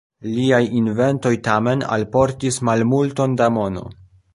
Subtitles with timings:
[0.37, 3.91] Liaj inventoj tamen alportis malmulton da mono.